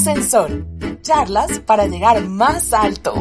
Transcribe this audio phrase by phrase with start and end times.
[0.00, 0.64] Ascensor.
[1.02, 3.14] Charlas para llegar más alto.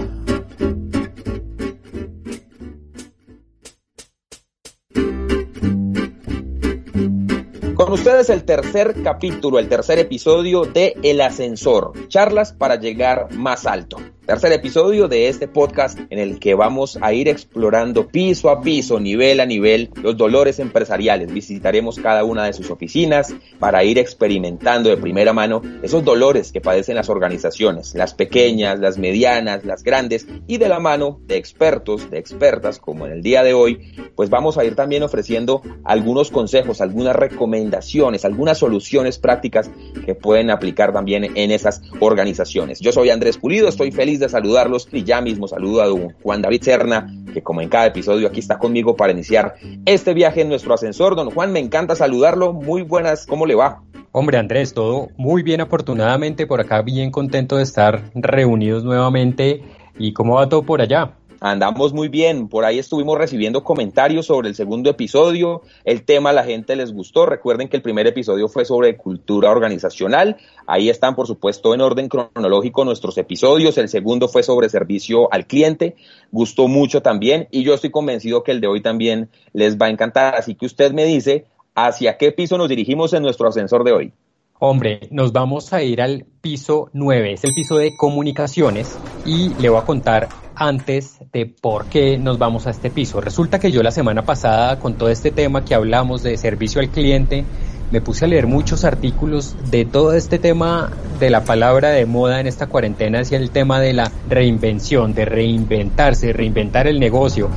[7.90, 13.66] Con ustedes el tercer capítulo, el tercer episodio de El Ascensor, charlas para llegar más
[13.66, 13.98] alto.
[14.30, 19.00] Tercer episodio de este podcast en el que vamos a ir explorando piso a piso,
[19.00, 21.34] nivel a nivel, los dolores empresariales.
[21.34, 26.62] Visitaremos cada una de sus oficinas para ir experimentando de primera mano esos dolores que
[26.62, 32.12] padecen las organizaciones, las pequeñas, las medianas, las grandes y de la mano de expertos,
[32.12, 36.30] de expertas como en el día de hoy, pues vamos a ir también ofreciendo algunos
[36.30, 37.79] consejos, algunas recomendaciones,
[38.24, 39.70] algunas soluciones prácticas
[40.06, 42.80] que pueden aplicar también en esas organizaciones.
[42.80, 46.42] Yo soy Andrés Pulido, estoy feliz de saludarlos y ya mismo saludo a don Juan
[46.42, 49.56] David Serna, que como en cada episodio aquí está conmigo para iniciar
[49.86, 51.16] este viaje en nuestro ascensor.
[51.16, 52.54] Don Juan, me encanta saludarlo.
[52.54, 53.84] Muy buenas, ¿cómo le va?
[54.12, 59.64] Hombre Andrés, todo muy bien afortunadamente por acá, bien contento de estar reunidos nuevamente.
[59.98, 61.19] ¿Y cómo va todo por allá?
[61.42, 66.34] Andamos muy bien, por ahí estuvimos recibiendo comentarios sobre el segundo episodio, el tema a
[66.34, 70.36] la gente les gustó, recuerden que el primer episodio fue sobre cultura organizacional,
[70.68, 75.48] ahí están por supuesto en orden cronológico nuestros episodios, el segundo fue sobre servicio al
[75.48, 75.96] cliente,
[76.32, 77.48] gustó mucho también.
[77.52, 80.66] Y yo estoy convencido que el de hoy también les va a encantar, así que
[80.66, 84.14] usted me dice hacia qué piso nos dirigimos en nuestro ascensor de hoy.
[84.62, 89.70] Hombre, nos vamos a ir al piso 9, es el piso de comunicaciones y le
[89.70, 93.22] voy a contar antes de por qué nos vamos a este piso.
[93.22, 96.90] Resulta que yo la semana pasada con todo este tema que hablamos de servicio al
[96.90, 97.46] cliente,
[97.90, 100.92] me puse a leer muchos artículos de todo este tema
[101.22, 105.24] de la palabra de moda en esta cuarentena hacia el tema de la reinvención, de
[105.24, 107.50] reinventarse, reinventar el negocio.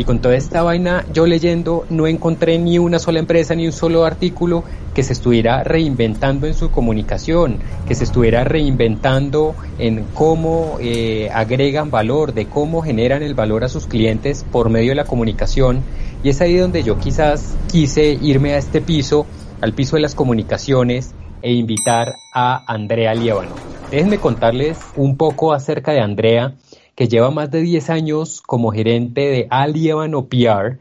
[0.00, 3.72] Y con toda esta vaina, yo leyendo, no encontré ni una sola empresa ni un
[3.72, 10.78] solo artículo que se estuviera reinventando en su comunicación, que se estuviera reinventando en cómo
[10.80, 15.04] eh, agregan valor, de cómo generan el valor a sus clientes por medio de la
[15.04, 15.82] comunicación.
[16.22, 19.26] Y es ahí donde yo quizás quise irme a este piso
[19.60, 23.52] al piso de las comunicaciones e invitar a Andrea Liévano.
[23.90, 26.54] Déjenme contarles un poco acerca de Andrea,
[27.00, 30.80] que lleva más de 10 años como gerente de Alievano PR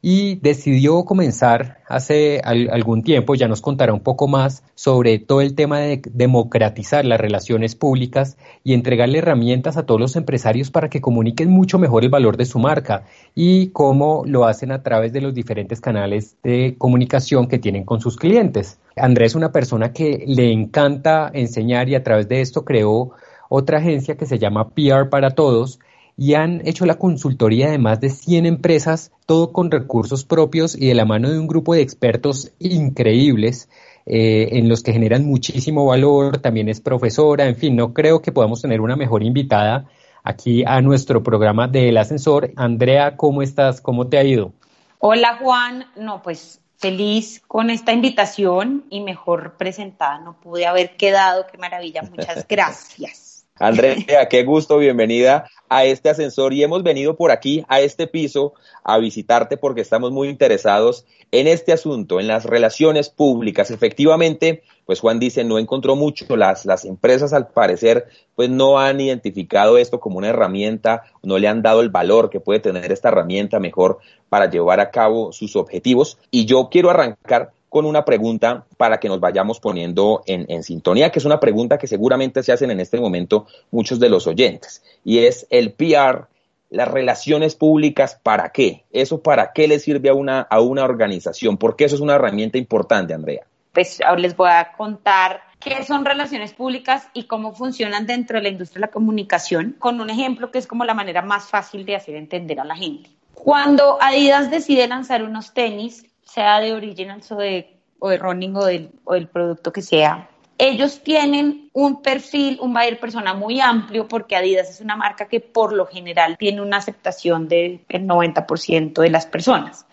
[0.00, 5.54] y decidió comenzar hace algún tiempo, ya nos contará un poco más sobre todo el
[5.54, 11.02] tema de democratizar las relaciones públicas y entregarle herramientas a todos los empresarios para que
[11.02, 15.20] comuniquen mucho mejor el valor de su marca y cómo lo hacen a través de
[15.20, 18.78] los diferentes canales de comunicación que tienen con sus clientes.
[18.96, 23.12] Andrés es una persona que le encanta enseñar y a través de esto creó
[23.48, 25.80] otra agencia que se llama PR para Todos,
[26.16, 30.88] y han hecho la consultoría de más de 100 empresas, todo con recursos propios y
[30.88, 33.68] de la mano de un grupo de expertos increíbles
[34.04, 38.32] eh, en los que generan muchísimo valor, también es profesora, en fin, no creo que
[38.32, 39.86] podamos tener una mejor invitada
[40.24, 42.50] aquí a nuestro programa del ascensor.
[42.56, 43.80] Andrea, ¿cómo estás?
[43.80, 44.52] ¿Cómo te ha ido?
[44.98, 51.46] Hola Juan, no, pues feliz con esta invitación y mejor presentada no pude haber quedado,
[51.46, 53.27] qué maravilla, muchas gracias.
[53.58, 53.96] Andrea,
[54.30, 58.54] qué gusto, bienvenida a este ascensor y hemos venido por aquí, a este piso,
[58.84, 63.70] a visitarte porque estamos muy interesados en este asunto, en las relaciones públicas.
[63.70, 69.00] Efectivamente, pues Juan dice, no encontró mucho, las, las empresas al parecer pues no han
[69.00, 73.08] identificado esto como una herramienta, no le han dado el valor que puede tener esta
[73.08, 73.98] herramienta mejor
[74.28, 76.18] para llevar a cabo sus objetivos.
[76.30, 81.18] Y yo quiero arrancar con una pregunta para que nos vayamos poniendo en, sintonía, que
[81.18, 85.18] es una pregunta que seguramente se hacen en este momento muchos de los oyentes, y
[85.18, 86.26] es el PR,
[86.70, 88.84] las relaciones públicas, ¿para qué?
[88.90, 91.56] ¿Eso para qué le sirve a una, a una organización?
[91.56, 93.46] Porque eso es una herramienta importante, Andrea.
[93.72, 98.42] Pues ahora les voy a contar qué son relaciones públicas y cómo funcionan dentro de
[98.42, 101.84] la industria de la comunicación, con un ejemplo que es como la manera más fácil
[101.84, 103.10] de hacer entender a la gente.
[103.34, 108.64] Cuando Adidas decide lanzar unos tenis, sea de Originals o de, o de Running o
[108.64, 110.28] del, o del producto que sea,
[110.58, 115.40] ellos tienen un perfil, un buyer persona muy amplio porque Adidas es una marca que
[115.40, 119.86] por lo general tiene una aceptación del 90% de las personas.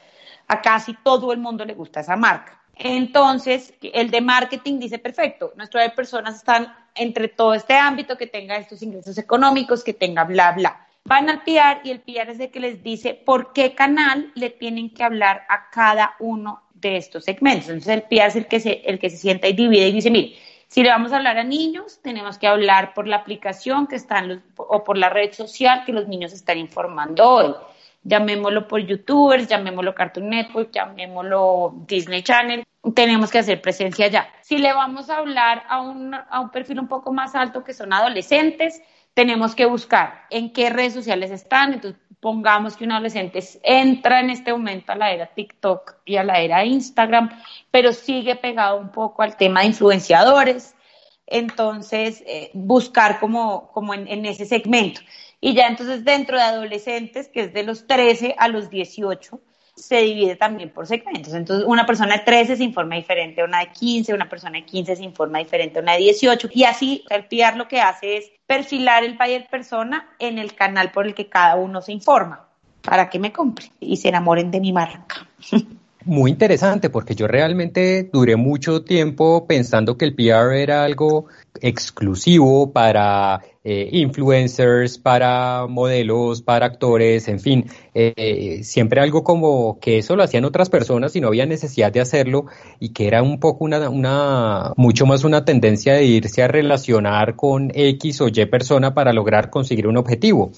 [0.48, 2.60] A casi todo el mundo le gusta esa marca.
[2.76, 8.58] Entonces, el de marketing dice, perfecto, nuestras personas están entre todo este ámbito, que tenga
[8.58, 10.85] estos ingresos económicos, que tenga bla, bla.
[11.08, 14.50] Van al PR y el PR es el que les dice por qué canal le
[14.50, 17.70] tienen que hablar a cada uno de estos segmentos.
[17.70, 20.10] Entonces, el PR es el que se, el que se sienta y divide y dice,
[20.10, 20.36] mire,
[20.68, 24.44] si le vamos a hablar a niños, tenemos que hablar por la aplicación que están
[24.58, 27.56] o por la red social que los niños están informando hoy
[28.06, 32.64] llamémoslo por youtubers, llamémoslo Cartoon Network, llamémoslo Disney Channel,
[32.94, 34.30] tenemos que hacer presencia ya.
[34.42, 37.74] Si le vamos a hablar a un, a un perfil un poco más alto que
[37.74, 38.82] son adolescentes,
[39.16, 44.30] tenemos que buscar en qué redes sociales están, entonces pongamos que un adolescente entra en
[44.30, 47.30] este momento a la era TikTok y a la era Instagram,
[47.72, 50.76] pero sigue pegado un poco al tema de influenciadores,
[51.26, 55.02] entonces eh, buscar como, como en, en ese segmento.
[55.40, 59.40] Y ya entonces dentro de adolescentes, que es de los 13 a los 18,
[59.76, 61.34] se divide también por segmentos.
[61.34, 64.66] Entonces, una persona de 13 se informa diferente a una de 15, una persona de
[64.66, 66.50] 15 se informa diferente a una de 18.
[66.54, 70.92] Y así, el PR lo que hace es perfilar el buyer persona en el canal
[70.92, 72.48] por el que cada uno se informa,
[72.82, 75.28] para que me compre y se enamoren de mi marca.
[76.06, 81.26] Muy interesante porque yo realmente duré mucho tiempo pensando que el PR era algo
[81.62, 89.98] exclusivo para eh, influencers, para modelos, para actores, en fin, eh, siempre algo como que
[89.98, 92.46] eso lo hacían otras personas y no había necesidad de hacerlo
[92.80, 97.36] y que era un poco una, una, mucho más una tendencia de irse a relacionar
[97.36, 100.52] con X o Y persona para lograr conseguir un objetivo.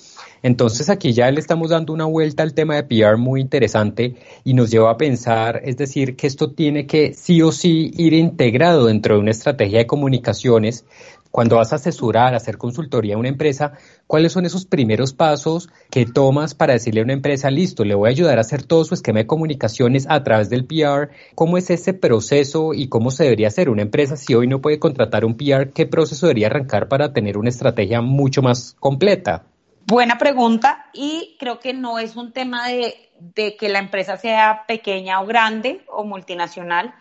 [0.44, 4.54] Entonces aquí ya le estamos dando una vuelta al tema de PR muy interesante y
[4.54, 8.86] nos lleva a pensar, es decir, que esto tiene que sí o sí ir integrado
[8.86, 10.86] dentro de una estrategia de comunicaciones
[11.32, 13.74] cuando vas a asesorar, a hacer consultoría a una empresa,
[14.08, 18.08] ¿cuáles son esos primeros pasos que tomas para decirle a una empresa, listo, le voy
[18.08, 21.10] a ayudar a hacer todo su esquema de comunicaciones a través del PR?
[21.36, 24.80] ¿Cómo es ese proceso y cómo se debería hacer una empresa si hoy no puede
[24.80, 25.72] contratar un PR?
[25.74, 29.46] ¿Qué proceso debería arrancar para tener una estrategia mucho más completa?
[29.90, 35.22] Buena pregunta y creo que no es un tema de, que la empresa sea pequeña
[35.22, 36.94] o grande o multinacional,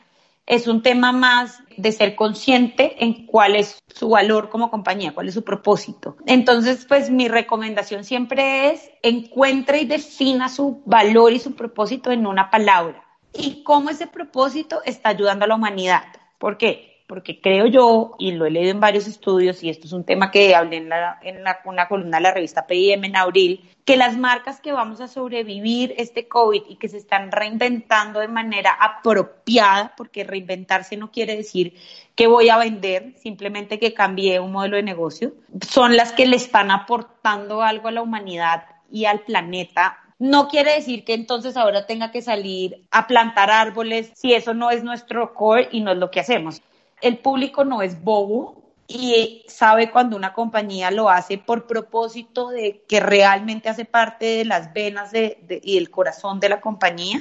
[0.46, 5.26] es un tema más de ser consciente en cuál es su valor como compañía, cuál
[5.26, 6.16] es su propósito.
[6.26, 12.24] Entonces, pues mi recomendación siempre es encuentre y defina su valor y su propósito en
[12.24, 16.04] una palabra y cómo ese propósito está ayudando a la humanidad.
[16.38, 16.95] ¿Por qué?
[17.06, 20.30] Porque creo yo, y lo he leído en varios estudios, y esto es un tema
[20.30, 24.16] que hablé en, la, en una columna de la revista PIM en abril, que las
[24.16, 29.94] marcas que vamos a sobrevivir este COVID y que se están reinventando de manera apropiada,
[29.96, 31.74] porque reinventarse no quiere decir
[32.16, 35.32] que voy a vender, simplemente que cambie un modelo de negocio,
[35.68, 39.98] son las que le están aportando algo a la humanidad y al planeta.
[40.18, 44.70] No quiere decir que entonces ahora tenga que salir a plantar árboles si eso no
[44.70, 46.62] es nuestro core y no es lo que hacemos
[47.00, 52.84] el público no es bobo y sabe cuando una compañía lo hace por propósito de
[52.88, 57.20] que realmente hace parte de las venas y el corazón de la compañía,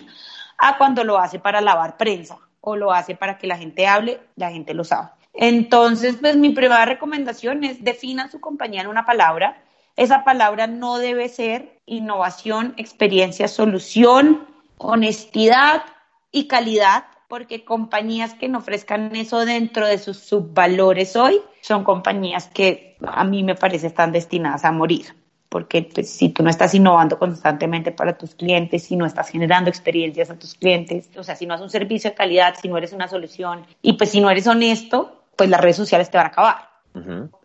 [0.57, 4.19] a cuando lo hace para lavar prensa o lo hace para que la gente hable,
[4.35, 5.09] la gente lo sabe.
[5.33, 9.61] Entonces, pues mi primera recomendación es definan su compañía en una palabra.
[9.97, 14.47] Esa palabra no debe ser innovación, experiencia, solución,
[14.77, 15.83] honestidad
[16.31, 22.47] y calidad porque compañías que no ofrezcan eso dentro de sus subvalores hoy son compañías
[22.47, 25.15] que a mí me parece están destinadas a morir.
[25.49, 29.69] Porque pues, si tú no estás innovando constantemente para tus clientes, si no estás generando
[29.69, 32.77] experiencias a tus clientes, o sea, si no haces un servicio de calidad, si no
[32.77, 36.27] eres una solución y pues si no eres honesto, pues las redes sociales te van
[36.27, 36.74] a acabar.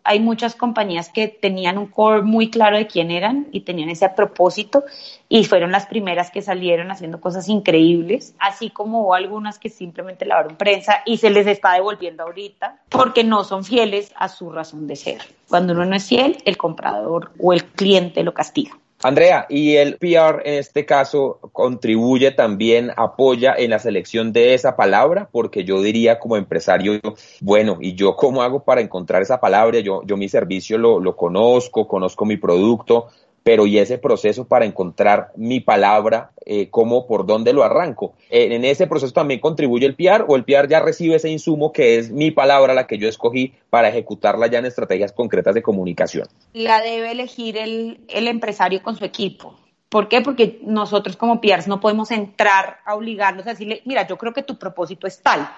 [0.03, 4.07] Hay muchas compañías que tenían un core muy claro de quién eran y tenían ese
[4.09, 4.83] propósito
[5.27, 10.55] y fueron las primeras que salieron haciendo cosas increíbles, así como algunas que simplemente lavaron
[10.55, 14.95] prensa y se les está devolviendo ahorita porque no son fieles a su razón de
[14.95, 15.21] ser.
[15.49, 18.77] Cuando uno no es fiel, el comprador o el cliente lo castiga.
[19.03, 24.75] Andrea, y el PR en este caso contribuye también, apoya en la selección de esa
[24.75, 26.99] palabra, porque yo diría como empresario,
[27.39, 29.79] bueno, ¿y yo cómo hago para encontrar esa palabra?
[29.79, 33.07] Yo, yo mi servicio lo, lo conozco, conozco mi producto,
[33.43, 38.13] pero y ese proceso para encontrar mi palabra, eh, cómo, por dónde lo arranco.
[38.29, 41.71] Eh, en ese proceso también contribuye el PR o el PR ya recibe ese insumo
[41.71, 45.63] que es mi palabra, la que yo escogí para ejecutarla ya en estrategias concretas de
[45.63, 46.27] comunicación.
[46.53, 49.55] La debe elegir el, el empresario con su equipo.
[49.89, 50.21] ¿Por qué?
[50.21, 54.43] Porque nosotros como PRs no podemos entrar a obligarnos a decirle, mira, yo creo que
[54.43, 55.49] tu propósito es tal.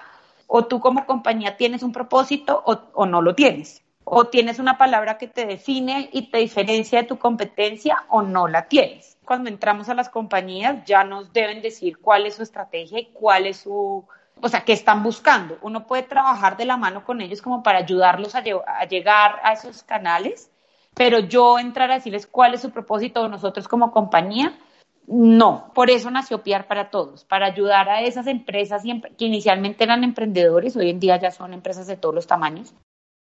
[0.46, 5.18] O tú como compañía tienes un propósito o no lo tienes o tienes una palabra
[5.18, 9.16] que te define y te diferencia de tu competencia o no la tienes.
[9.24, 13.46] Cuando entramos a las compañías ya nos deben decir cuál es su estrategia y cuál
[13.46, 14.04] es su
[14.40, 15.56] o sea, qué están buscando.
[15.62, 19.82] Uno puede trabajar de la mano con ellos como para ayudarlos a, llegar a esos
[19.82, 20.50] canales,
[20.94, 24.58] pero yo entrar a decirles cuál es su propósito nosotros como compañía,
[25.06, 28.82] no, por eso nació PIAR para todos, para ayudar a esas empresas
[29.18, 32.74] que inicialmente eran emprendedores, hoy en día ya son empresas de todos los tamaños,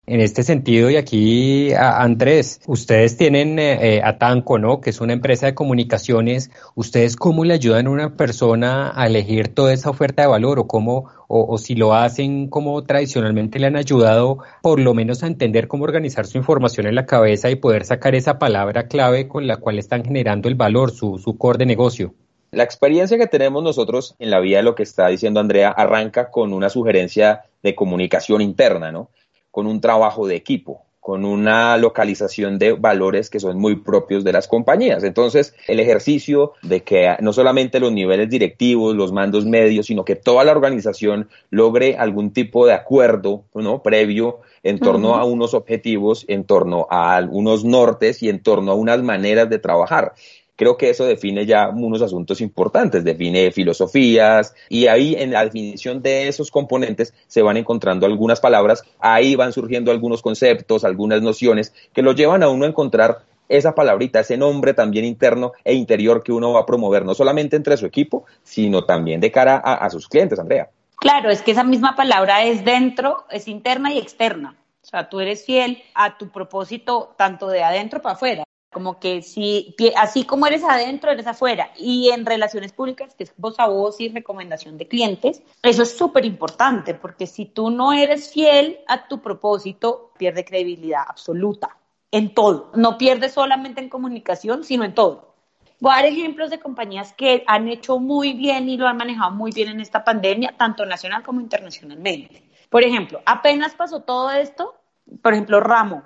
[0.07, 4.79] en este sentido, y aquí, Andrés, ustedes tienen eh, eh, a Tanco, ¿no?
[4.79, 6.51] Que es una empresa de comunicaciones.
[6.75, 10.67] ¿Ustedes cómo le ayudan a una persona a elegir toda esa oferta de valor o
[10.67, 15.67] cómo, o, si lo hacen como tradicionalmente le han ayudado, por lo menos a entender
[15.67, 19.57] cómo organizar su información en la cabeza y poder sacar esa palabra clave con la
[19.57, 22.13] cual están generando el valor, su, su core de negocio?
[22.51, 26.29] La experiencia que tenemos nosotros en la vida de lo que está diciendo Andrea arranca
[26.29, 29.09] con una sugerencia de comunicación interna, ¿no?
[29.55, 34.33] Con un trabajo de equipo, con una localización de valores que son muy propios de
[34.33, 35.01] las compañías.
[35.05, 40.17] Entonces, el ejercicio de que no solamente los niveles directivos, los mandos medios, sino que
[40.17, 43.81] toda la organización logre algún tipo de acuerdo ¿no?
[43.81, 48.75] previo en torno a unos objetivos, en torno a unos nortes y en torno a
[48.75, 50.15] unas maneras de trabajar
[50.55, 56.01] creo que eso define ya unos asuntos importantes, define filosofías y ahí en la definición
[56.01, 61.73] de esos componentes se van encontrando algunas palabras, ahí van surgiendo algunos conceptos, algunas nociones
[61.93, 66.23] que lo llevan a uno a encontrar esa palabrita, ese nombre también interno e interior
[66.23, 69.87] que uno va a promover, no solamente entre su equipo, sino también de cara a,
[69.91, 70.69] sus clientes, Andrea.
[70.95, 74.55] Claro, es que esa misma palabra es dentro, es interna y externa.
[74.81, 78.45] O sea, tú eres fiel a tu propósito tanto de adentro para afuera
[78.75, 81.71] como que si, así como eres adentro, eres afuera.
[81.77, 85.97] Y en relaciones públicas, que es voz a voz y recomendación de clientes, eso es
[85.97, 91.77] súper importante, porque si tú no eres fiel a tu propósito, pierde credibilidad absoluta
[92.11, 92.73] en todo.
[92.75, 95.35] No pierde solamente en comunicación, sino en todo.
[95.79, 99.31] Voy a dar ejemplos de compañías que han hecho muy bien y lo han manejado
[99.31, 102.43] muy bien en esta pandemia, tanto nacional como internacionalmente.
[102.69, 104.75] Por ejemplo, apenas pasó todo esto,
[105.21, 106.03] por ejemplo, Ramo,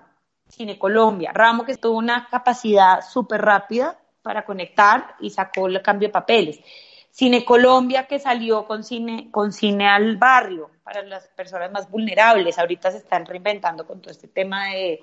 [0.49, 1.31] Cine Colombia.
[1.33, 6.59] Ramo que tuvo una capacidad súper rápida para conectar y sacó el cambio de papeles.
[7.11, 12.57] Cine Colombia que salió con cine, con cine al barrio para las personas más vulnerables.
[12.57, 14.99] Ahorita se están reinventando con todo este tema de,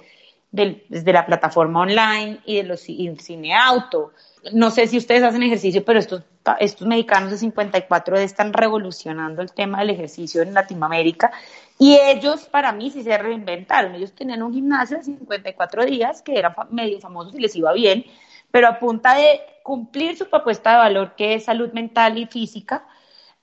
[0.51, 4.13] desde la plataforma online y de los cine auto.
[4.53, 6.23] No sé si ustedes hacen ejercicio, pero estos,
[6.61, 11.33] estos mexicanos de 54 están revolucionando el tema del ejercicio en Latinoamérica
[11.79, 13.95] y ellos, para mí, sí se reinventaron.
[13.95, 18.05] Ellos tenían un gimnasio de 54 días que era medio famoso y les iba bien,
[18.51, 22.87] pero a punta de cumplir su propuesta de valor, que es salud mental y física,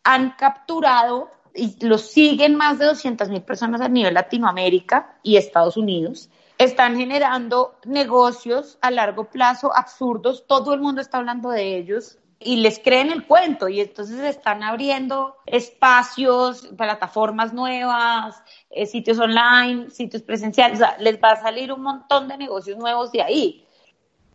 [0.04, 5.78] han capturado y los siguen más de 200 mil personas a nivel Latinoamérica y Estados
[5.78, 6.30] Unidos.
[6.58, 10.46] Están generando negocios a largo plazo absurdos.
[10.48, 14.64] Todo el mundo está hablando de ellos y les creen el cuento y entonces están
[14.64, 21.72] abriendo espacios, plataformas nuevas, eh, sitios online, sitios presenciales, o sea, les va a salir
[21.72, 23.66] un montón de negocios nuevos de ahí.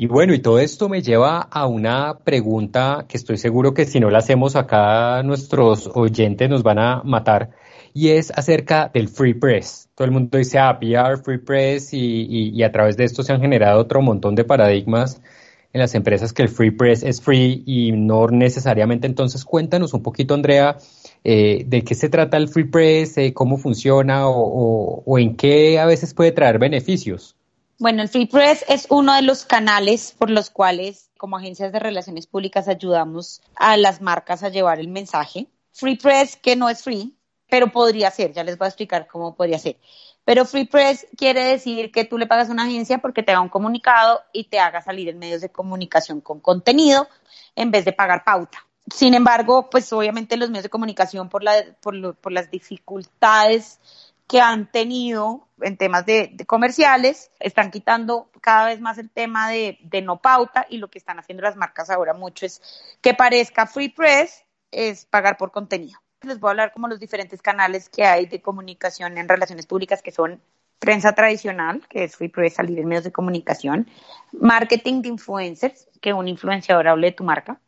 [0.00, 3.99] Y bueno, y todo esto me lleva a una pregunta que estoy seguro que si
[3.99, 7.50] no la hacemos acá nuestros oyentes nos van a matar
[7.93, 9.88] y es acerca del free press.
[9.97, 13.33] Todo el mundo dice, ah, PR, free press y, y a través de esto se
[13.33, 15.21] han generado otro montón de paradigmas
[15.78, 19.06] en las empresas que el free press es free y no necesariamente.
[19.06, 20.76] Entonces, cuéntanos un poquito, Andrea,
[21.25, 25.78] eh, de qué se trata el free press, eh, cómo funciona o, o, en qué
[25.78, 27.37] a veces puede traer beneficios.
[27.78, 31.78] Bueno, el free press es uno de los canales por los cuales, como agencias de
[31.78, 35.47] relaciones públicas, ayudamos a las marcas a llevar el mensaje.
[35.73, 37.14] Free press, que no es free,
[37.49, 39.76] pero podría ser, ya les voy a explicar cómo podría ser.
[40.28, 43.40] Pero Free Press quiere decir que tú le pagas a una agencia porque te haga
[43.40, 47.08] un comunicado y te haga salir en medios de comunicación con contenido
[47.56, 48.58] en vez de pagar pauta.
[48.94, 53.80] Sin embargo, pues obviamente los medios de comunicación por, la, por, por las dificultades
[54.26, 59.78] que han tenido en temas de, comerciales, están quitando cada vez más el tema de,
[59.80, 62.61] de, no pauta y lo que están haciendo las marcas ahora mucho es
[63.00, 67.42] que parezca free press es pagar por contenido les voy a hablar como los diferentes
[67.42, 70.40] canales que hay de comunicación en relaciones públicas que son
[70.78, 73.88] prensa tradicional, que es Free Press, salir en medios de comunicación,
[74.32, 77.60] marketing de influencers, que un influenciador hable de tu marca,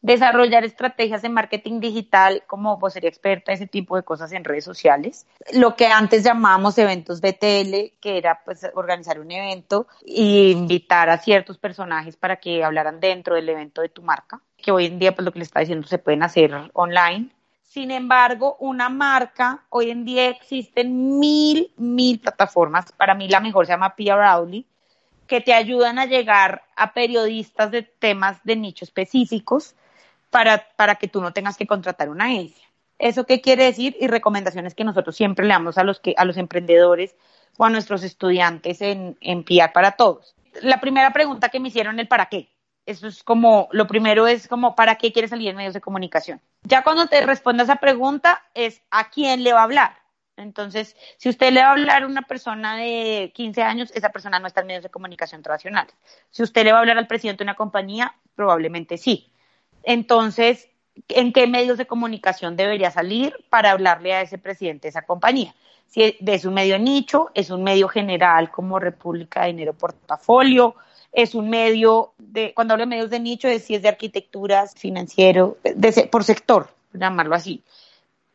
[0.00, 4.64] desarrollar estrategias de marketing digital como vos sería experta, ese tipo de cosas en redes
[4.64, 11.10] sociales, lo que antes llamábamos eventos BTL, que era pues organizar un evento e invitar
[11.10, 14.98] a ciertos personajes para que hablaran dentro del evento de tu marca, que hoy en
[14.98, 17.36] día pues lo que le está diciendo se pueden hacer online
[17.66, 22.92] sin embargo, una marca, hoy en día existen mil, mil plataformas.
[22.92, 24.66] Para mí la mejor se llama PR Audi,
[25.26, 29.74] que te ayudan a llegar a periodistas de temas de nicho específicos
[30.30, 32.66] para, para que tú no tengas que contratar una agencia.
[32.98, 33.96] ¿Eso qué quiere decir?
[34.00, 37.14] Y recomendaciones que nosotros siempre le damos a los, que, a los emprendedores
[37.58, 40.34] o a nuestros estudiantes en, en PR para todos.
[40.62, 42.48] La primera pregunta que me hicieron, el para qué.
[42.86, 46.40] Eso es como, lo primero es como, ¿para qué quieres salir en medios de comunicación?
[46.68, 49.96] Ya cuando te responda esa pregunta es, ¿a quién le va a hablar?
[50.36, 54.40] Entonces, si usted le va a hablar a una persona de 15 años, esa persona
[54.40, 55.94] no está en medios de comunicación tradicionales.
[56.30, 59.30] Si usted le va a hablar al presidente de una compañía, probablemente sí.
[59.84, 60.68] Entonces,
[61.08, 65.54] ¿en qué medios de comunicación debería salir para hablarle a ese presidente de esa compañía?
[65.86, 70.74] Si es un medio nicho, es un medio general como República Dinero Portafolio,
[71.16, 74.66] es un medio de, cuando hablo de medios de nicho, es si es de arquitectura,
[74.68, 75.56] financiero,
[76.12, 77.62] por sector, llamarlo así.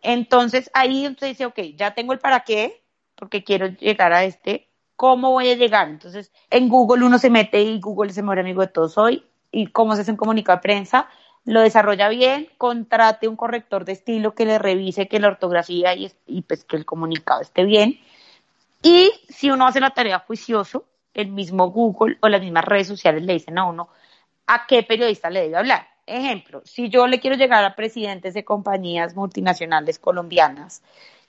[0.01, 2.81] Entonces ahí usted dice, ok, ya tengo el para qué,
[3.15, 5.89] porque quiero llegar a este, ¿cómo voy a llegar?
[5.89, 9.23] Entonces en Google uno se mete y Google es el mejor amigo de todos hoy,
[9.51, 11.07] y cómo se hace un comunicado de prensa,
[11.45, 16.11] lo desarrolla bien, contrate un corrector de estilo que le revise que la ortografía y,
[16.25, 17.99] y pues que el comunicado esté bien.
[18.81, 23.23] Y si uno hace la tarea juicioso, el mismo Google o las mismas redes sociales
[23.23, 23.89] le dicen a uno
[24.47, 25.87] a qué periodista le debe hablar.
[26.05, 30.81] Ejemplo, si yo le quiero llegar a presidentes de compañías multinacionales colombianas,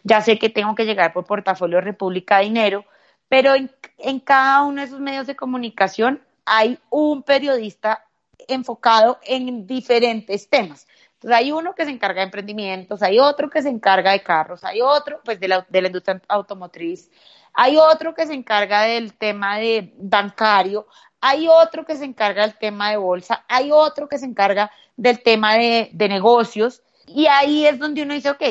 [0.03, 2.85] ya sé que tengo que llegar por portafolio República Dinero,
[3.29, 8.05] pero en, en cada uno de esos medios de comunicación hay un periodista
[8.49, 10.87] enfocado en diferentes temas.
[11.15, 14.65] Entonces hay uno que se encarga de emprendimientos, hay otro que se encarga de carros,
[14.65, 17.11] hay otro pues de la, de la industria automotriz,
[17.55, 20.87] hay otro que se encarga del tema de bancario,
[21.21, 25.23] hay otro que se encarga del tema de bolsa, hay otro que se encarga del
[25.23, 28.43] tema de, negocios, y ahí es donde uno dice, ok,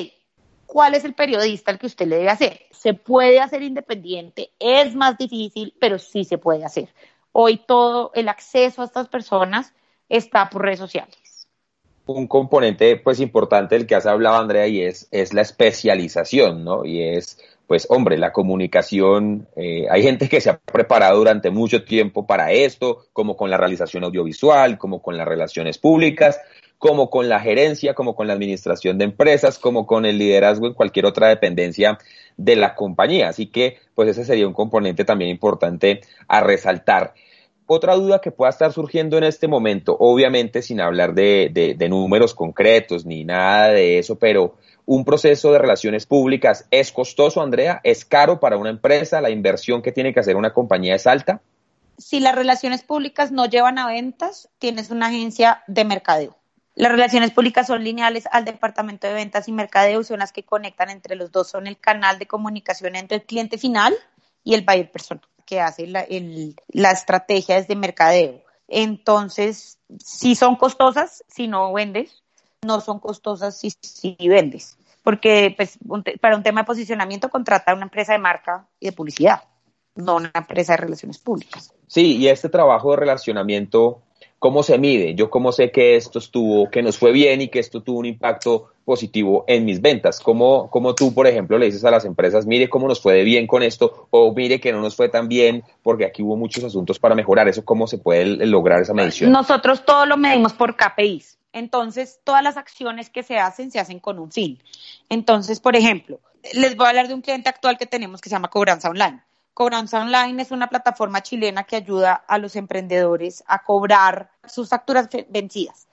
[0.66, 2.62] ¿cuál es el periodista al que usted le debe hacer?
[2.72, 6.90] Se puede hacer independiente, es más difícil, pero sí se puede hacer.
[7.32, 9.74] Hoy todo el acceso a estas personas
[10.10, 11.48] está por redes sociales.
[12.06, 16.84] Un componente pues importante del que has hablado, Andrea, y es, es la especialización, ¿no?
[16.84, 17.38] Y es
[17.72, 22.52] pues hombre, la comunicación, eh, hay gente que se ha preparado durante mucho tiempo para
[22.52, 26.38] esto, como con la realización audiovisual, como con las relaciones públicas,
[26.78, 30.74] como con la gerencia, como con la administración de empresas, como con el liderazgo en
[30.74, 31.98] cualquier otra dependencia
[32.36, 33.30] de la compañía.
[33.30, 37.14] Así que, pues ese sería un componente también importante a resaltar.
[37.68, 42.34] Otra duda que pueda estar surgiendo en este momento, obviamente sin hablar de, de números
[42.34, 44.58] concretos ni nada de eso, pero
[44.94, 49.82] un proceso de relaciones públicas es costoso, Andrea, es caro para una empresa, la inversión
[49.82, 51.40] que tiene que hacer una compañía es alta.
[51.98, 56.36] Si las relaciones públicas no llevan a ventas, tienes una agencia de mercadeo.
[56.76, 60.90] Las relaciones públicas son lineales al departamento de ventas y mercadeo, son las que conectan
[60.90, 63.96] entre los dos, son el canal de comunicación entre el cliente final
[64.44, 66.06] y el buyer persona, que hace la,
[66.68, 68.42] la estrategia desde mercadeo.
[68.68, 72.22] Entonces, si son costosas, si no vendes,
[72.64, 74.78] no son costosas si, si vendes.
[75.04, 75.80] Porque pues,
[76.20, 79.42] para un tema de posicionamiento contrata una empresa de marca y de publicidad,
[79.96, 81.74] no una empresa de relaciones públicas.
[81.88, 84.02] Sí, y este trabajo de relacionamiento,
[84.40, 85.16] ¿cómo se mide?
[85.16, 88.06] Yo cómo sé que esto estuvo, que nos fue bien y que esto tuvo un
[88.06, 90.20] impacto positivo en mis ventas.
[90.20, 93.24] ¿Cómo, cómo tú, por ejemplo, le dices a las empresas, mire cómo nos fue de
[93.24, 96.64] bien con esto o mire que no nos fue tan bien porque aquí hubo muchos
[96.64, 97.48] asuntos para mejorar?
[97.48, 99.32] ¿Eso cómo se puede lograr esa medición?
[99.32, 101.41] Nosotros todo lo medimos por KPIs.
[101.54, 104.62] Entonces, todas las acciones que se hacen se hacen con un fin.
[105.10, 106.20] Entonces, por ejemplo,
[106.54, 109.22] les voy a hablar de un cliente actual que tenemos que se llama Cobranza Online.
[109.54, 115.10] Cobranza Online es una plataforma chilena que ayuda a los emprendedores a cobrar sus facturas
[115.30, 115.88] vencidas.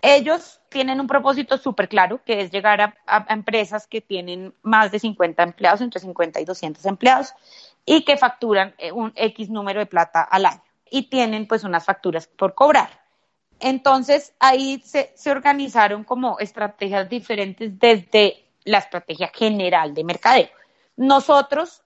[0.00, 5.00] Ellos tienen un propósito súper claro, que es llegar a, empresas que tienen más de
[5.00, 7.34] 50 empleados, entre 50 y 200 empleados,
[7.84, 10.62] y que facturan eh, un X número de plata al año.
[10.90, 13.07] Y tienen pues unas facturas por cobrar.
[13.60, 20.48] Entonces ahí se, organizaron como estrategias diferentes desde la estrategia general de mercadeo.
[20.96, 21.82] Nosotros,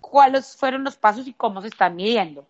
[0.00, 2.46] ¿cuáles fueron los pasos y cómo se están midiendo?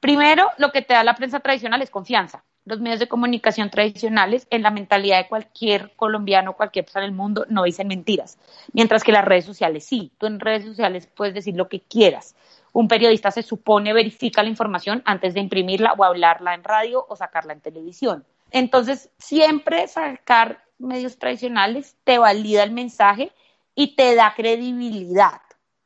[0.00, 2.44] Primero, lo que te da la prensa tradicional es confianza.
[2.66, 7.44] Los medios de comunicación tradicionales, en la mentalidad de cualquier colombiano, cualquier persona del mundo,
[7.48, 8.38] no dicen mentiras.
[8.72, 10.12] Mientras que las redes sociales sí.
[10.18, 12.34] Tú en redes sociales puedes decir lo que quieras
[12.74, 17.14] un periodista se supone verifica la información antes de imprimirla o hablarla en radio o
[17.14, 18.26] sacarla en televisión.
[18.50, 23.32] Entonces, siempre sacar medios tradicionales te valida el mensaje
[23.76, 25.40] y te da credibilidad.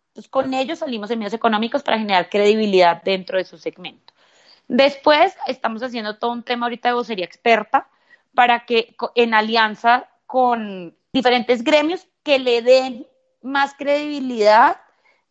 [0.09, 4.14] Entonces, con ellos salimos en medios económicos para generar credibilidad dentro de su segmento.
[4.66, 7.87] Después, estamos haciendo todo un tema ahorita de vocería experta
[8.35, 13.07] para que en alianza con diferentes gremios que le den
[13.42, 14.79] más credibilidad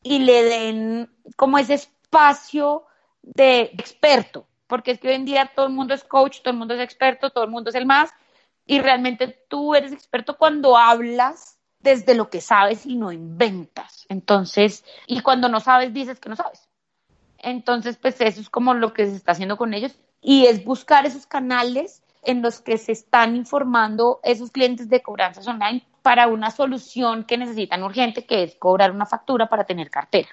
[0.07, 2.85] y le den como ese espacio
[3.21, 6.57] de experto, porque es que hoy en día todo el mundo es coach, todo el
[6.57, 8.09] mundo es experto, todo el mundo es el más,
[8.69, 14.05] Y realmente tú eres experto cuando hablas desde lo que sabes y no inventas.
[14.09, 16.67] Entonces, y cuando no sabes, dices que no sabes.
[17.37, 21.05] Entonces, pues eso es como lo que se está haciendo con ellos y es buscar
[21.05, 26.51] esos canales en los que se están informando esos clientes de cobranzas online para una
[26.51, 30.29] solución que necesitan urgente, que es cobrar una factura para tener cartera.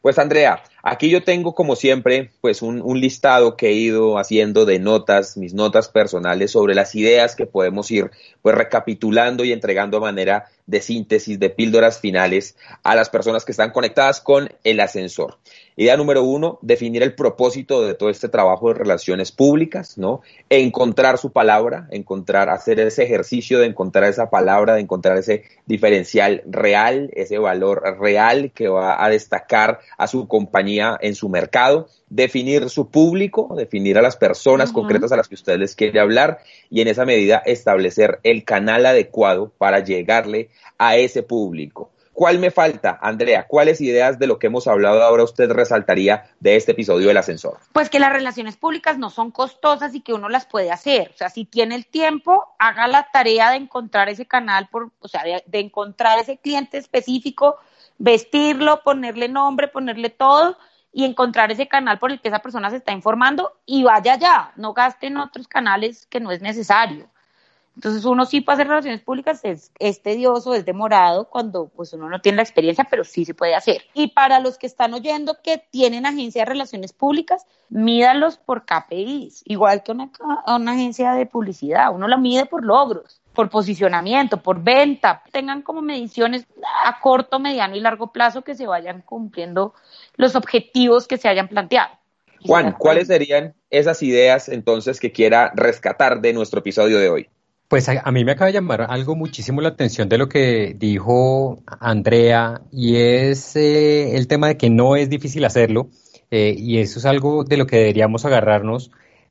[0.00, 4.64] Pues Andrea, aquí yo tengo como siempre pues un, un, listado que he ido haciendo
[4.64, 8.10] de notas, mis notas personales sobre las ideas que podemos ir
[8.40, 13.52] pues recapitulando y entregando a manera de síntesis, de píldoras finales a las personas que
[13.52, 15.38] están conectadas con el ascensor.
[15.76, 20.20] Idea número uno, definir el propósito de todo este trabajo de relaciones públicas, ¿no?
[20.50, 26.42] Encontrar su palabra, encontrar, hacer ese ejercicio de encontrar esa palabra, de encontrar ese diferencial
[26.46, 32.70] real, ese valor real que va a destacar a su compañía en su mercado, definir
[32.70, 36.38] su público, definir a las personas concretas a las que usted les quiere hablar
[36.70, 41.90] y en esa medida establecer el canal adecuado para llegarle a ese público.
[42.18, 43.46] ¿Cuál me falta, Andrea?
[43.46, 47.58] ¿Cuáles ideas de lo que hemos hablado ahora usted resaltaría de este episodio del ascensor?
[47.72, 51.12] Pues que las relaciones públicas no son costosas y que uno las puede hacer.
[51.14, 55.06] O sea, si tiene el tiempo, haga la tarea de encontrar ese canal, por, o
[55.06, 57.58] sea, de, de encontrar ese cliente específico,
[57.98, 60.58] vestirlo, ponerle nombre, ponerle todo
[60.92, 64.52] y encontrar ese canal por el que esa persona se está informando y vaya allá,
[64.56, 67.08] no gaste en otros canales que no es necesario.
[67.78, 72.08] Entonces uno sí para hacer relaciones públicas es, es, tedioso, es demorado cuando pues uno
[72.08, 73.82] no tiene la experiencia, pero sí se puede hacer.
[73.94, 79.42] Y para los que están oyendo que tienen agencia de relaciones públicas, mídalos por KPIs,
[79.44, 80.10] igual que una,
[80.48, 85.80] una agencia de publicidad, uno la mide por logros por posicionamiento, por venta, tengan como
[85.80, 86.44] mediciones
[86.84, 89.74] a corto, mediano y largo plazo que se vayan cumpliendo
[90.16, 91.90] los objetivos que se hayan planteado.
[92.44, 97.28] Juan, ¿cuáles serían esas ideas entonces que quiera rescatar de nuestro episodio de hoy?
[97.68, 100.74] Pues a, a, mí me acaba de llamar algo muchísimo la atención de lo que
[100.76, 105.90] dijo Andrea y es eh, el tema de que no es difícil hacerlo
[106.32, 108.90] eh, y eso es algo de lo que deberíamos agarrarnos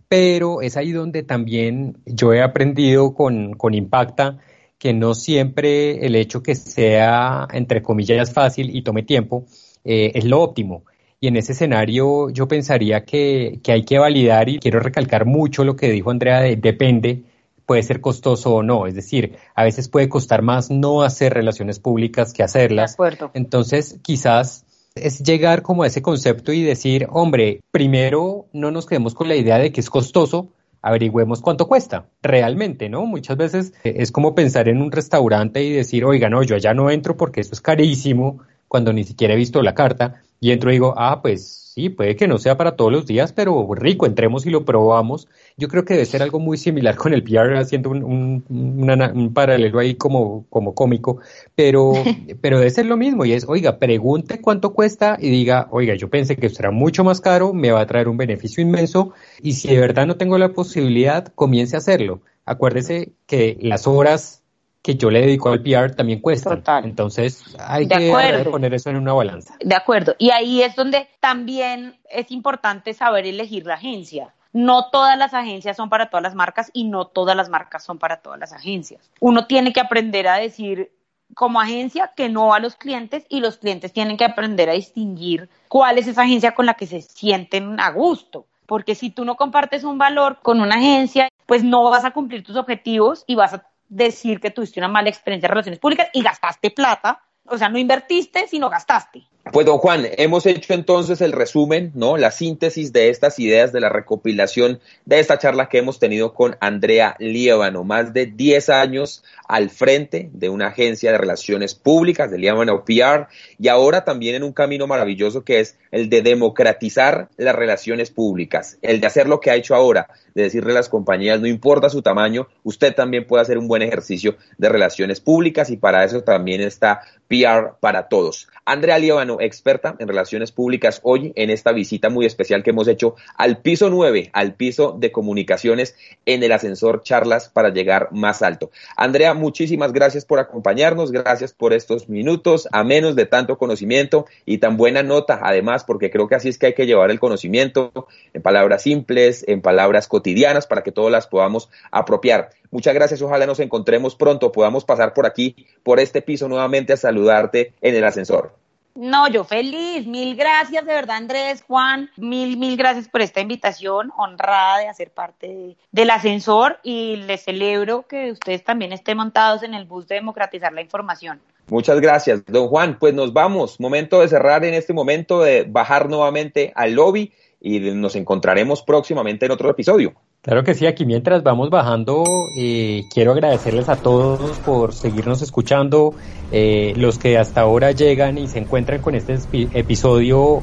[0.10, 4.39] pero es ahí donde también yo he aprendido con, con Impacta
[4.78, 9.46] que no siempre el hecho que sea, entre comillas, fácil y tome tiempo,
[9.84, 10.84] eh, es lo óptimo.
[11.20, 15.63] Y en ese escenario yo pensaría que, que, hay que validar y quiero recalcar mucho
[15.63, 17.24] lo que dijo Andrea de depende,
[17.65, 18.86] puede ser costoso o no.
[18.86, 22.91] Es decir, a veces puede costar más no hacer relaciones públicas que hacerlas.
[22.91, 23.32] De acuerdo.
[23.34, 24.66] Entonces, quizás
[25.01, 29.36] es llegar como a ese concepto y decir, hombre, primero no nos quedemos con la
[29.36, 33.05] idea de que es costoso, averigüemos cuánto cuesta realmente, ¿no?
[33.05, 36.89] Muchas veces es como pensar en un restaurante y decir, oiga, no, yo allá no
[36.89, 40.73] entro porque esto es carísimo, cuando ni siquiera he visto la carta, y entro y
[40.73, 44.47] digo, ah, pues sí, puede que no sea para todos los días, pero rico, entremos
[44.47, 45.27] y lo probamos.
[45.57, 49.11] Yo creo que debe ser algo muy similar con el PR, haciendo un, un, una,
[49.13, 51.19] un paralelo ahí como, como cómico,
[51.53, 51.93] pero,
[52.41, 56.09] pero debe ser lo mismo y es, oiga, pregunte cuánto cuesta y diga, oiga, yo
[56.09, 59.13] pensé que será mucho más caro, me va a traer un beneficio inmenso
[59.43, 62.21] y si de verdad no tengo la posibilidad, comience a hacerlo.
[62.43, 64.41] Acuérdese que las horas
[64.88, 66.52] que yo le dedico al PR también cuesta.
[66.52, 66.86] Total.
[66.86, 69.54] Entonces hay de que poner eso en una balanza.
[69.60, 70.15] De acuerdo.
[70.17, 74.34] Y ahí es donde también es importante saber elegir la agencia.
[74.54, 78.00] No todas las agencias son para todas las marcas y no todas las marcas son
[78.00, 79.12] para todas las agencias.
[79.19, 80.89] Uno tiene que aprender a decir
[81.36, 85.50] como agencia que no a los clientes y los clientes tienen que aprender a distinguir
[85.67, 88.45] cuál es esa agencia con la que se sienten a gusto.
[88.65, 92.41] Porque si tú no compartes un valor con una agencia, pues no vas a cumplir
[92.45, 96.21] tus objetivos y vas a decir que tuviste una mala experiencia de relaciones públicas y
[96.21, 97.23] gastaste plata.
[97.45, 99.28] O sea, no invertiste, sino gastaste.
[99.51, 102.17] Pues don Juan, hemos hecho entonces el resumen, ¿no?
[102.17, 106.57] La síntesis de estas ideas, de la recopilación de esta charla que hemos tenido con
[106.60, 112.39] Andrea Líbano, más de 10 años al frente de una agencia de relaciones públicas, de
[112.39, 117.55] Líbano PR, y ahora también en un camino maravilloso que es el de democratizar las
[117.55, 121.39] relaciones públicas, el de hacer lo que ha hecho ahora, de decirle a las compañías,
[121.39, 125.77] no importa su tamaño, usted también puede hacer un buen ejercicio de relaciones públicas y
[125.77, 128.47] para eso también está PR para todos.
[128.65, 133.15] Andrea Líbano, experta en relaciones públicas, hoy en esta visita muy especial que hemos hecho
[133.36, 135.95] al piso 9, al piso de comunicaciones
[136.26, 138.71] en el ascensor charlas para llegar más alto.
[138.95, 144.58] Andrea, muchísimas gracias por acompañarnos, gracias por estos minutos, a menos de tanto conocimiento y
[144.60, 147.91] tan buena nota, además, porque creo que así es que hay que llevar el conocimiento
[148.34, 152.50] en palabras simples, en palabras cotidianas, para que todas las podamos apropiar.
[152.71, 156.97] Muchas gracias, ojalá nos encontremos pronto, podamos pasar por aquí, por este piso nuevamente a
[156.97, 158.66] saludarte en el ascensor.
[158.99, 160.07] No, yo feliz.
[160.07, 162.10] Mil gracias de verdad, Andrés, Juan.
[162.17, 164.12] Mil, mil gracias por esta invitación.
[164.17, 169.75] Honrada de hacer parte del ascensor y les celebro que ustedes también estén montados en
[169.75, 171.39] el bus de democratizar la información.
[171.67, 172.97] Muchas gracias, don Juan.
[172.97, 173.79] Pues nos vamos.
[173.79, 177.31] Momento de cerrar en este momento, de bajar nuevamente al lobby
[177.62, 180.15] y nos encontraremos próximamente en otro episodio.
[180.47, 182.23] Claro que sí, aquí mientras vamos bajando,
[182.55, 186.13] eh, quiero agradecerles a todos por seguirnos escuchando,
[186.53, 190.62] eh, los que hasta ahora llegan y se encuentran con este episodio,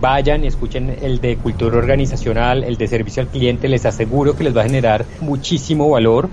[0.00, 4.44] vayan y escuchen el de cultura organizacional, el de servicio al cliente, les aseguro que
[4.44, 6.30] les va a generar muchísimo valor.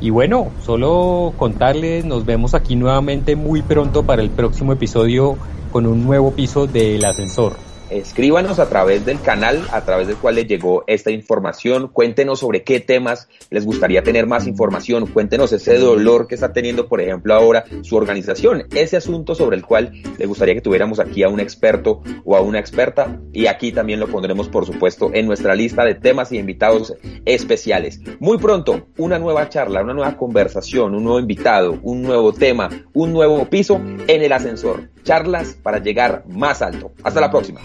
[0.00, 5.36] Y bueno, solo contarles, nos vemos aquí nuevamente muy pronto para el próximo episodio
[5.70, 10.36] con un nuevo piso del ascensor escríbanos a través del canal a través del cual
[10.36, 15.78] les llegó esta información, cuéntenos sobre qué temas les gustaría tener más información, cuéntenos ese
[15.78, 20.28] dolor que está teniendo, por ejemplo, ahora su organización, ese asunto sobre el cual les
[20.28, 24.08] gustaría que tuviéramos aquí a un experto o a una experta y aquí también lo
[24.08, 28.00] pondremos, por supuesto, en nuestra lista de temas y invitados especiales.
[28.20, 33.12] Muy pronto, una nueva charla, una nueva conversación, un nuevo invitado, un nuevo tema, un
[33.12, 34.90] nuevo piso en el ascensor.
[35.04, 36.92] Charlas para llegar más alto.
[37.02, 37.60] Hasta la próxima.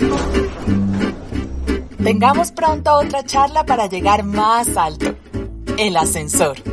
[2.04, 5.16] Tengamos pronto otra charla para llegar más alto.
[5.78, 6.73] El ascensor.